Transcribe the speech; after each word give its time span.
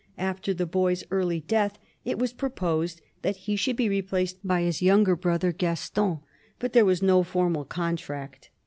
After 0.17 0.51
the 0.51 0.65
boy's 0.65 1.03
early 1.11 1.41
death 1.41 1.77
it 2.03 2.17
was 2.17 2.33
proposed 2.33 3.01
that 3.21 3.35
he 3.35 3.55
should 3.55 3.75
be 3.75 3.87
replaced 3.87 4.37
by 4.43 4.63
his 4.63 4.81
younger 4.81 5.15
brother, 5.15 5.51
Gaston, 5.51 6.21
but 6.57 6.73
there 6.73 6.85
was 6.85 7.03
no 7.03 7.21
formal 7.21 7.65
contract. 7.65 8.49